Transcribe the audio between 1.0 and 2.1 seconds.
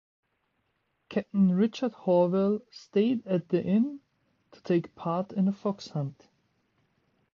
Captain Richard